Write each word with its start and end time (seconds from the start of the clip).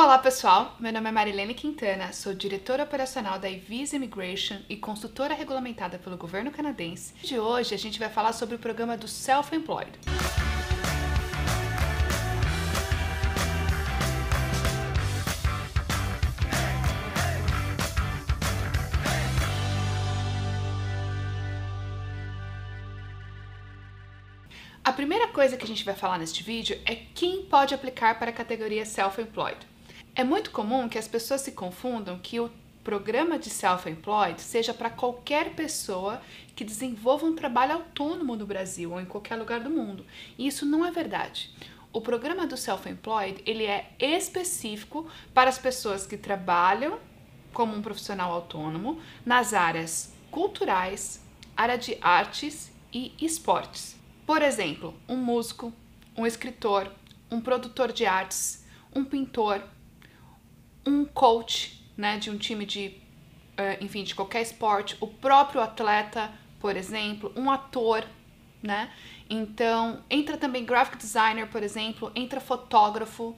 Olá 0.00 0.16
pessoal, 0.16 0.76
meu 0.78 0.92
nome 0.92 1.08
é 1.08 1.10
Marilene 1.12 1.54
Quintana, 1.54 2.12
sou 2.12 2.32
diretora 2.32 2.84
operacional 2.84 3.36
da 3.36 3.48
Visa 3.48 3.96
Immigration 3.96 4.58
e 4.68 4.76
consultora 4.76 5.34
regulamentada 5.34 5.98
pelo 5.98 6.16
governo 6.16 6.52
canadense. 6.52 7.12
De 7.20 7.36
hoje 7.36 7.74
a 7.74 7.76
gente 7.76 7.98
vai 7.98 8.08
falar 8.08 8.32
sobre 8.32 8.54
o 8.54 8.60
programa 8.60 8.96
do 8.96 9.08
Self-Employed. 9.08 9.90
A 24.84 24.92
primeira 24.92 25.26
coisa 25.26 25.56
que 25.56 25.64
a 25.64 25.68
gente 25.68 25.84
vai 25.84 25.96
falar 25.96 26.18
neste 26.18 26.44
vídeo 26.44 26.80
é 26.86 26.94
quem 26.94 27.42
pode 27.46 27.74
aplicar 27.74 28.16
para 28.20 28.30
a 28.30 28.32
categoria 28.32 28.86
Self-Employed. 28.86 29.66
É 30.18 30.24
muito 30.24 30.50
comum 30.50 30.88
que 30.88 30.98
as 30.98 31.06
pessoas 31.06 31.42
se 31.42 31.52
confundam 31.52 32.18
que 32.18 32.40
o 32.40 32.50
programa 32.82 33.38
de 33.38 33.48
self-employed 33.48 34.40
seja 34.40 34.74
para 34.74 34.90
qualquer 34.90 35.54
pessoa 35.54 36.20
que 36.56 36.64
desenvolva 36.64 37.24
um 37.24 37.36
trabalho 37.36 37.74
autônomo 37.74 38.34
no 38.34 38.44
Brasil 38.44 38.90
ou 38.90 39.00
em 39.00 39.04
qualquer 39.04 39.36
lugar 39.36 39.60
do 39.60 39.70
mundo. 39.70 40.04
E 40.36 40.48
isso 40.48 40.66
não 40.66 40.84
é 40.84 40.90
verdade. 40.90 41.54
O 41.92 42.00
programa 42.00 42.48
do 42.48 42.56
self-employed, 42.56 43.44
ele 43.46 43.62
é 43.64 43.92
específico 44.00 45.08
para 45.32 45.50
as 45.50 45.56
pessoas 45.56 46.04
que 46.04 46.16
trabalham 46.16 46.98
como 47.52 47.76
um 47.76 47.80
profissional 47.80 48.32
autônomo 48.32 49.00
nas 49.24 49.54
áreas 49.54 50.12
culturais, 50.32 51.24
área 51.56 51.78
de 51.78 51.96
artes 52.00 52.72
e 52.92 53.12
esportes. 53.20 53.94
Por 54.26 54.42
exemplo, 54.42 54.96
um 55.08 55.16
músico, 55.16 55.72
um 56.16 56.26
escritor, 56.26 56.90
um 57.30 57.40
produtor 57.40 57.92
de 57.92 58.04
artes, 58.04 58.64
um 58.92 59.04
pintor, 59.04 59.62
um 60.86 61.04
coach, 61.04 61.82
né, 61.96 62.18
de 62.18 62.30
um 62.30 62.38
time 62.38 62.64
de, 62.64 62.94
uh, 63.58 63.82
enfim, 63.82 64.04
de 64.04 64.14
qualquer 64.14 64.42
esporte, 64.42 64.96
o 65.00 65.06
próprio 65.06 65.60
atleta, 65.60 66.30
por 66.60 66.76
exemplo, 66.76 67.32
um 67.36 67.50
ator, 67.50 68.04
né? 68.62 68.90
Então, 69.30 70.02
entra 70.10 70.36
também 70.36 70.64
graphic 70.64 70.96
designer, 70.96 71.46
por 71.48 71.62
exemplo, 71.62 72.10
entra 72.14 72.40
fotógrafo. 72.40 73.36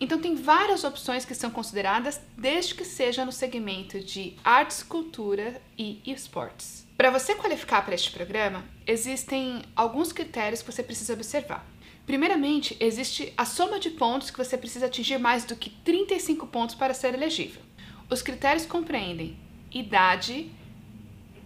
Então, 0.00 0.20
tem 0.20 0.34
várias 0.34 0.84
opções 0.84 1.24
que 1.24 1.34
são 1.34 1.50
consideradas, 1.50 2.20
desde 2.36 2.74
que 2.74 2.84
seja 2.84 3.24
no 3.24 3.32
segmento 3.32 4.00
de 4.00 4.36
artes, 4.44 4.82
cultura 4.82 5.60
e 5.76 6.00
esportes. 6.06 6.86
Para 6.96 7.10
você 7.10 7.34
qualificar 7.34 7.84
para 7.84 7.94
este 7.94 8.10
programa, 8.10 8.64
existem 8.86 9.62
alguns 9.76 10.12
critérios 10.12 10.62
que 10.62 10.72
você 10.72 10.82
precisa 10.82 11.12
observar. 11.12 11.64
Primeiramente, 12.08 12.74
existe 12.80 13.34
a 13.36 13.44
soma 13.44 13.78
de 13.78 13.90
pontos 13.90 14.30
que 14.30 14.38
você 14.38 14.56
precisa 14.56 14.86
atingir 14.86 15.18
mais 15.18 15.44
do 15.44 15.54
que 15.54 15.68
35 15.68 16.46
pontos 16.46 16.74
para 16.74 16.94
ser 16.94 17.12
elegível. 17.12 17.60
Os 18.08 18.22
critérios 18.22 18.64
compreendem 18.64 19.38
idade, 19.70 20.50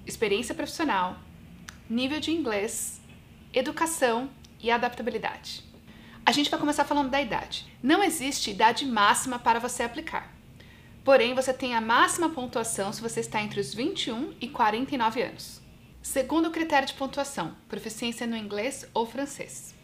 experiência 0.06 0.55
profissional, 0.55 1.18
nível 1.90 2.20
de 2.20 2.30
inglês, 2.30 3.00
educação 3.52 4.30
e 4.60 4.70
adaptabilidade. 4.70 5.64
A 6.24 6.30
gente 6.30 6.48
vai 6.48 6.60
começar 6.60 6.84
falando 6.84 7.10
da 7.10 7.20
idade. 7.20 7.66
Não 7.83 8.00
existe 8.00 8.52
idade 8.52 8.86
máxima 8.86 9.40
para 9.40 9.58
você 9.58 9.83
aplicar. 9.83 10.33
Porém, 11.05 11.34
você 11.34 11.52
tem 11.52 11.74
a 11.74 11.80
máxima 11.80 12.30
pontuação 12.30 12.92
se 12.92 13.02
você 13.02 13.18
está 13.18 13.42
entre 13.42 13.58
os 13.58 13.74
21 13.74 14.34
e 14.40 14.48
49 14.48 15.22
anos. 15.22 15.60
Segundo 16.00 16.52
critério 16.52 16.86
de 16.86 16.94
pontuação, 16.94 17.56
proficiência 17.68 18.28
no 18.28 18.36
inglês 18.36 18.86
ou 18.94 19.05
francês. 19.05 19.81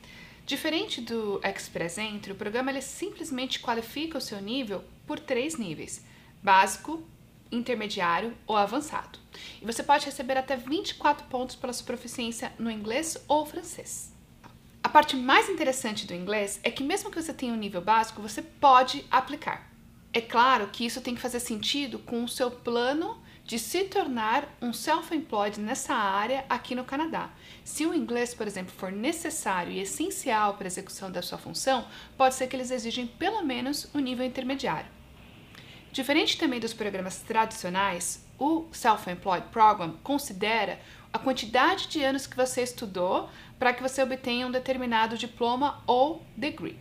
Diferente 0.49 1.03
do 1.03 1.39
Express 1.45 1.99
Entry, 1.99 2.33
o 2.33 2.35
programa 2.35 2.71
ele 2.71 2.81
simplesmente 2.81 3.61
qualifica 3.61 4.17
o 4.17 4.21
seu 4.21 4.41
nível 4.41 4.83
por 5.07 5.21
três 5.21 5.59
níveis: 5.59 6.03
básico, 6.43 7.07
intermediário 7.53 8.35
ou 8.47 8.57
avançado. 8.57 9.19
E 9.61 9.67
você 9.67 9.83
pode 9.83 10.07
receber 10.07 10.39
até 10.39 10.57
24 10.57 11.27
pontos 11.27 11.55
pela 11.55 11.75
sua 11.75 11.85
proficiência 11.85 12.51
no 12.59 12.71
inglês 12.71 13.23
ou 13.29 13.45
francês. 13.45 14.11
A 14.83 14.89
parte 14.89 15.17
mais 15.17 15.51
interessante 15.51 16.07
do 16.07 16.15
inglês 16.15 16.59
é 16.63 16.71
que 16.71 16.83
mesmo 16.83 17.11
que 17.11 17.21
você 17.21 17.35
tenha 17.35 17.53
um 17.53 17.59
nível 17.59 17.83
básico, 17.83 18.23
você 18.23 18.41
pode 18.41 19.05
aplicar. 19.11 19.71
É 20.15 20.23
claro 20.23 20.69
que 20.69 20.87
isso 20.87 21.03
tem 21.03 21.15
que 21.15 21.21
fazer 21.21 21.41
sentido 21.41 21.99
com 21.99 22.25
o 22.25 22.29
seu 22.29 22.51
plano 22.51 23.23
de 23.49 23.59
se 23.59 23.85
tornar 23.85 24.47
um 24.61 24.75
self-employed 24.75 25.59
nessa 25.59 25.95
área 25.95 26.45
aqui 26.51 26.75
no 26.75 26.85
Canadá. 26.85 27.31
Se 27.65 27.87
o 27.87 27.95
inglês, 27.95 28.35
por 28.35 28.47
exemplo, 28.47 28.75
for 28.77 28.93
necessário 28.93 29.73
e 29.73 29.81
essencial 29.81 30.53
para 30.53 30.67
a 30.67 30.69
execução 30.69 31.11
da 31.11 31.23
sua 31.23 31.39
função, 31.39 31.87
pode 32.15 32.35
ser 32.35 32.47
que 32.47 32.55
eles 32.55 32.71
exigem 32.71 33.07
pelo 33.07 33.43
menos 33.43 33.89
um 33.95 34.01
nível 34.01 34.27
intermediário. 34.27 34.91
Diferente 35.91 36.37
também 36.37 36.61
dos 36.61 36.75
programas 36.75 37.23
tradicionais, 37.23 38.23
o 38.39 38.67
Self-Employed 38.71 39.47
Program 39.51 39.97
considera 40.03 40.79
a 41.11 41.19
quantidade 41.19 41.89
de 41.89 42.05
anos 42.05 42.27
que 42.27 42.37
você 42.37 42.61
estudou 42.61 43.31
para 43.59 43.73
que 43.73 43.83
você 43.83 44.03
obtenha 44.03 44.47
um 44.47 44.51
determinado 44.51 45.17
diploma 45.17 45.83
ou 45.87 46.23
degree. 46.37 46.79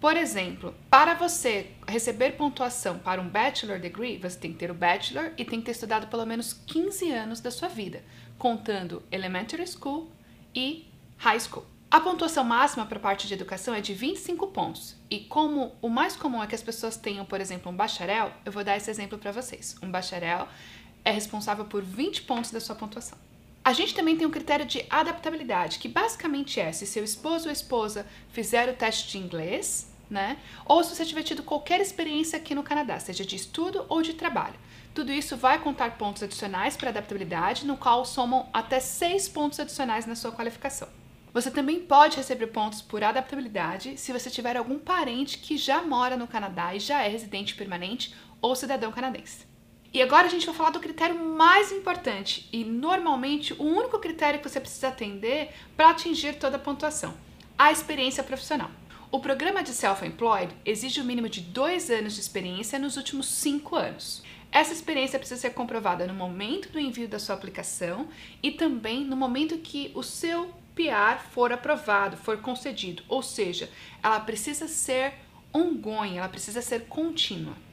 Por 0.00 0.16
exemplo, 0.16 0.74
para 0.90 1.14
você 1.14 1.70
receber 1.88 2.32
pontuação 2.32 2.98
para 2.98 3.20
um 3.20 3.28
bachelor 3.28 3.80
degree, 3.80 4.18
você 4.18 4.38
tem 4.38 4.52
que 4.52 4.58
ter 4.58 4.70
o 4.70 4.74
bachelor 4.74 5.32
e 5.38 5.44
tem 5.44 5.58
que 5.58 5.66
ter 5.66 5.72
estudado 5.72 6.06
pelo 6.08 6.26
menos 6.26 6.52
15 6.52 7.10
anos 7.12 7.40
da 7.40 7.50
sua 7.50 7.68
vida, 7.68 8.04
contando 8.38 9.02
elementary 9.10 9.66
school 9.66 10.10
e 10.54 10.86
high 11.16 11.40
school. 11.40 11.64
A 11.90 12.00
pontuação 12.00 12.44
máxima 12.44 12.84
para 12.84 12.98
a 12.98 13.00
parte 13.00 13.26
de 13.26 13.34
educação 13.34 13.72
é 13.72 13.80
de 13.80 13.94
25 13.94 14.48
pontos. 14.48 14.96
E 15.08 15.20
como 15.20 15.72
o 15.80 15.88
mais 15.88 16.14
comum 16.14 16.42
é 16.42 16.46
que 16.46 16.54
as 16.54 16.62
pessoas 16.62 16.96
tenham, 16.96 17.24
por 17.24 17.40
exemplo, 17.40 17.72
um 17.72 17.76
bacharel, 17.76 18.32
eu 18.44 18.52
vou 18.52 18.62
dar 18.62 18.76
esse 18.76 18.90
exemplo 18.90 19.16
para 19.16 19.32
vocês. 19.32 19.76
Um 19.82 19.90
bacharel 19.90 20.46
é 21.04 21.10
responsável 21.10 21.64
por 21.64 21.82
20 21.82 22.22
pontos 22.22 22.50
da 22.50 22.60
sua 22.60 22.74
pontuação. 22.74 23.16
A 23.66 23.72
gente 23.72 23.96
também 23.96 24.16
tem 24.16 24.24
um 24.24 24.30
critério 24.30 24.64
de 24.64 24.86
adaptabilidade, 24.88 25.80
que 25.80 25.88
basicamente 25.88 26.60
é 26.60 26.70
se 26.70 26.86
seu 26.86 27.02
esposo 27.02 27.46
ou 27.46 27.52
esposa 27.52 28.06
fizer 28.28 28.68
o 28.68 28.76
teste 28.76 29.10
de 29.10 29.18
inglês, 29.18 29.92
né? 30.08 30.36
Ou 30.64 30.84
se 30.84 30.94
você 30.94 31.04
tiver 31.04 31.24
tido 31.24 31.42
qualquer 31.42 31.80
experiência 31.80 32.36
aqui 32.38 32.54
no 32.54 32.62
Canadá, 32.62 33.00
seja 33.00 33.24
de 33.24 33.34
estudo 33.34 33.84
ou 33.88 34.02
de 34.02 34.14
trabalho. 34.14 34.54
Tudo 34.94 35.10
isso 35.10 35.36
vai 35.36 35.60
contar 35.60 35.98
pontos 35.98 36.22
adicionais 36.22 36.76
para 36.76 36.90
adaptabilidade, 36.90 37.66
no 37.66 37.76
qual 37.76 38.04
somam 38.04 38.48
até 38.52 38.78
6 38.78 39.30
pontos 39.30 39.58
adicionais 39.58 40.06
na 40.06 40.14
sua 40.14 40.30
qualificação. 40.30 40.88
Você 41.34 41.50
também 41.50 41.80
pode 41.80 42.18
receber 42.18 42.46
pontos 42.46 42.80
por 42.80 43.02
adaptabilidade 43.02 43.98
se 43.98 44.12
você 44.12 44.30
tiver 44.30 44.56
algum 44.56 44.78
parente 44.78 45.38
que 45.38 45.58
já 45.58 45.82
mora 45.82 46.16
no 46.16 46.28
Canadá 46.28 46.72
e 46.72 46.78
já 46.78 47.02
é 47.02 47.08
residente 47.08 47.56
permanente 47.56 48.14
ou 48.40 48.54
cidadão 48.54 48.92
canadense. 48.92 49.55
E 49.96 50.02
agora 50.02 50.26
a 50.26 50.28
gente 50.28 50.44
vai 50.44 50.54
falar 50.54 50.68
do 50.68 50.78
critério 50.78 51.18
mais 51.18 51.72
importante 51.72 52.46
e 52.52 52.62
normalmente 52.62 53.54
o 53.54 53.62
único 53.62 53.98
critério 53.98 54.38
que 54.38 54.46
você 54.46 54.60
precisa 54.60 54.88
atender 54.88 55.54
para 55.74 55.88
atingir 55.88 56.34
toda 56.34 56.56
a 56.56 56.58
pontuação: 56.58 57.14
a 57.56 57.72
experiência 57.72 58.22
profissional. 58.22 58.70
O 59.10 59.20
programa 59.20 59.62
de 59.62 59.70
Self-Employed 59.70 60.54
exige 60.66 61.00
o 61.00 61.02
um 61.02 61.06
mínimo 61.06 61.30
de 61.30 61.40
dois 61.40 61.88
anos 61.88 62.12
de 62.12 62.20
experiência 62.20 62.78
nos 62.78 62.98
últimos 62.98 63.26
cinco 63.26 63.74
anos. 63.74 64.22
Essa 64.52 64.74
experiência 64.74 65.18
precisa 65.18 65.40
ser 65.40 65.54
comprovada 65.54 66.06
no 66.06 66.12
momento 66.12 66.68
do 66.68 66.78
envio 66.78 67.08
da 67.08 67.18
sua 67.18 67.34
aplicação 67.34 68.06
e 68.42 68.50
também 68.50 69.02
no 69.02 69.16
momento 69.16 69.56
que 69.56 69.92
o 69.94 70.02
seu 70.02 70.52
PR 70.74 71.24
for 71.30 71.54
aprovado, 71.54 72.18
for 72.18 72.36
concedido, 72.42 73.02
ou 73.08 73.22
seja, 73.22 73.70
ela 74.02 74.20
precisa 74.20 74.68
ser 74.68 75.14
ongoing, 75.54 76.18
ela 76.18 76.28
precisa 76.28 76.60
ser 76.60 76.82
contínua. 76.82 77.64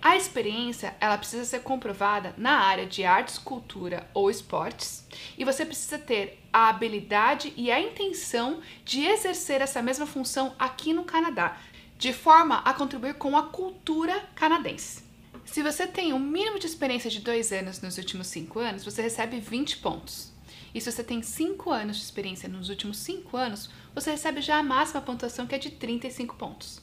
A 0.00 0.16
experiência 0.16 0.96
ela 1.00 1.18
precisa 1.18 1.44
ser 1.44 1.60
comprovada 1.60 2.32
na 2.36 2.58
área 2.60 2.86
de 2.86 3.04
artes, 3.04 3.36
cultura 3.36 4.08
ou 4.14 4.30
esportes 4.30 5.04
e 5.36 5.44
você 5.44 5.66
precisa 5.66 5.98
ter 5.98 6.40
a 6.52 6.68
habilidade 6.68 7.52
e 7.56 7.70
a 7.70 7.80
intenção 7.80 8.60
de 8.84 9.04
exercer 9.04 9.60
essa 9.60 9.82
mesma 9.82 10.06
função 10.06 10.54
aqui 10.56 10.92
no 10.92 11.02
Canadá, 11.02 11.58
de 11.98 12.12
forma 12.12 12.58
a 12.58 12.72
contribuir 12.72 13.14
com 13.14 13.36
a 13.36 13.48
cultura 13.48 14.24
canadense. 14.36 15.02
Se 15.44 15.62
você 15.62 15.86
tem 15.86 16.12
um 16.12 16.18
mínimo 16.18 16.58
de 16.60 16.66
experiência 16.66 17.10
de 17.10 17.20
dois 17.20 17.50
anos 17.52 17.80
nos 17.80 17.98
últimos 17.98 18.28
cinco 18.28 18.60
anos, 18.60 18.84
você 18.84 19.02
recebe 19.02 19.40
20 19.40 19.78
pontos. 19.78 20.32
E 20.74 20.80
se 20.80 20.92
você 20.92 21.02
tem 21.02 21.22
5 21.22 21.70
anos 21.70 21.96
de 21.96 22.02
experiência 22.02 22.48
nos 22.48 22.68
últimos 22.68 22.98
5 22.98 23.36
anos, 23.36 23.70
você 23.94 24.10
recebe 24.10 24.42
já 24.42 24.58
a 24.58 24.62
máxima 24.62 25.00
pontuação 25.00 25.46
que 25.46 25.54
é 25.54 25.58
de 25.58 25.70
35 25.70 26.36
pontos. 26.36 26.80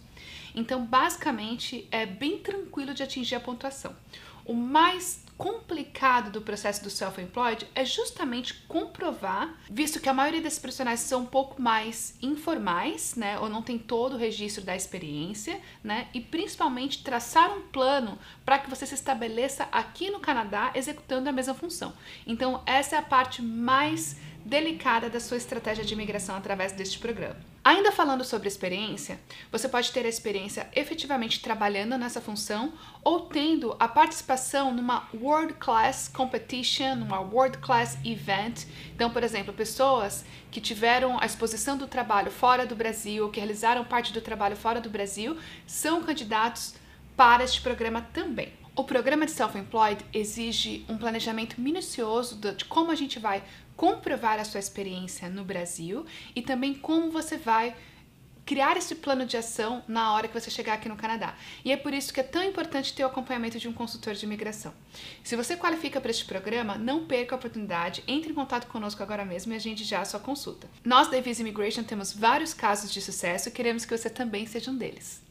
Então, 0.55 0.85
basicamente, 0.85 1.87
é 1.91 2.05
bem 2.05 2.39
tranquilo 2.39 2.93
de 2.93 3.03
atingir 3.03 3.35
a 3.35 3.39
pontuação. 3.39 3.95
O 4.45 4.53
mais 4.53 5.25
complicado 5.37 6.29
do 6.29 6.39
processo 6.39 6.83
do 6.83 6.89
self-employed 6.89 7.67
é 7.75 7.83
justamente 7.83 8.53
comprovar, 8.67 9.53
visto 9.69 9.99
que 9.99 10.07
a 10.07 10.13
maioria 10.13 10.41
desses 10.41 10.59
profissionais 10.59 11.01
são 11.01 11.23
um 11.23 11.25
pouco 11.25 11.61
mais 11.61 12.15
informais, 12.21 13.15
né, 13.15 13.37
ou 13.39 13.49
não 13.49 13.61
tem 13.61 13.77
todo 13.77 14.13
o 14.13 14.17
registro 14.17 14.63
da 14.63 14.75
experiência, 14.75 15.59
né, 15.83 16.07
e 16.13 16.21
principalmente 16.21 17.03
traçar 17.03 17.51
um 17.51 17.63
plano 17.63 18.17
para 18.45 18.59
que 18.59 18.69
você 18.69 18.85
se 18.85 18.95
estabeleça 18.95 19.67
aqui 19.71 20.09
no 20.09 20.19
Canadá 20.19 20.71
executando 20.73 21.27
a 21.27 21.33
mesma 21.33 21.53
função. 21.53 21.91
Então, 22.25 22.61
essa 22.65 22.95
é 22.95 22.99
a 22.99 23.01
parte 23.01 23.41
mais 23.41 24.17
delicada 24.45 25.09
da 25.09 25.19
sua 25.19 25.37
estratégia 25.37 25.83
de 25.83 25.93
imigração 25.93 26.35
através 26.35 26.71
deste 26.71 26.99
programa. 26.99 27.54
Ainda 27.65 27.91
falando 27.91 28.23
sobre 28.23 28.47
experiência, 28.47 29.19
você 29.51 29.67
pode 29.67 29.91
ter 29.91 30.05
a 30.05 30.07
experiência 30.07 30.69
efetivamente 30.75 31.41
trabalhando 31.41 31.97
nessa 31.97 32.21
função 32.21 32.73
ou 33.03 33.21
tendo 33.21 33.75
a 33.79 33.87
participação 33.87 34.71
numa 34.71 35.09
World 35.15 35.55
Class 35.55 36.07
Competition, 36.07 36.93
numa 36.93 37.19
World 37.19 37.57
Class 37.57 37.97
Event. 38.05 38.65
Então, 38.93 39.09
por 39.09 39.23
exemplo, 39.23 39.51
pessoas 39.51 40.23
que 40.51 40.61
tiveram 40.61 41.19
a 41.19 41.25
exposição 41.25 41.75
do 41.75 41.87
trabalho 41.87 42.29
fora 42.29 42.67
do 42.67 42.75
Brasil, 42.75 43.31
que 43.31 43.39
realizaram 43.39 43.83
parte 43.83 44.13
do 44.13 44.21
trabalho 44.21 44.55
fora 44.55 44.79
do 44.79 44.91
Brasil, 44.91 45.35
são 45.65 46.03
candidatos 46.03 46.75
para 47.17 47.43
este 47.43 47.61
programa 47.61 48.07
também. 48.13 48.64
O 48.77 48.83
programa 48.83 49.25
de 49.25 49.31
Self-Employed 49.31 50.05
exige 50.13 50.85
um 50.89 50.97
planejamento 50.97 51.61
minucioso 51.61 52.35
de 52.35 52.65
como 52.65 52.91
a 52.91 52.95
gente 52.95 53.17
vai 53.19 53.41
comprovar 53.77 54.37
a 54.37 54.43
sua 54.43 54.59
experiência 54.59 55.29
no 55.29 55.45
Brasil 55.45 56.05
e 56.35 56.41
também 56.41 56.73
como 56.73 57.09
você 57.09 57.37
vai 57.37 57.73
criar 58.45 58.75
esse 58.75 58.93
plano 58.95 59.25
de 59.25 59.37
ação 59.37 59.81
na 59.87 60.13
hora 60.13 60.27
que 60.27 60.37
você 60.37 60.51
chegar 60.51 60.73
aqui 60.73 60.89
no 60.89 60.97
Canadá. 60.97 61.35
E 61.63 61.71
é 61.71 61.77
por 61.77 61.93
isso 61.93 62.13
que 62.13 62.19
é 62.19 62.23
tão 62.23 62.43
importante 62.43 62.93
ter 62.93 63.03
o 63.05 63.07
acompanhamento 63.07 63.57
de 63.57 63.67
um 63.69 63.73
consultor 63.73 64.13
de 64.13 64.25
imigração. 64.25 64.73
Se 65.23 65.37
você 65.37 65.55
qualifica 65.55 66.01
para 66.01 66.11
este 66.11 66.25
programa, 66.25 66.77
não 66.77 67.05
perca 67.05 67.33
a 67.33 67.37
oportunidade, 67.37 68.03
entre 68.05 68.31
em 68.31 68.35
contato 68.35 68.67
conosco 68.67 69.01
agora 69.01 69.23
mesmo 69.23 69.53
e 69.53 69.55
a 69.55 69.59
gente 69.59 69.85
já 69.85 70.01
a 70.01 70.05
sua 70.05 70.19
consulta. 70.19 70.69
Nós 70.83 71.07
da 71.07 71.19
Visa 71.21 71.41
Immigration 71.41 71.83
temos 71.83 72.11
vários 72.11 72.53
casos 72.53 72.91
de 72.91 73.01
sucesso 73.01 73.47
e 73.47 73.53
queremos 73.53 73.85
que 73.85 73.97
você 73.97 74.09
também 74.09 74.45
seja 74.45 74.69
um 74.69 74.77
deles. 74.77 75.23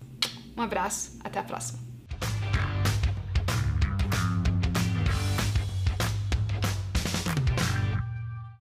Um 0.56 0.62
abraço, 0.62 1.18
até 1.22 1.38
a 1.38 1.44
próxima! 1.44 1.93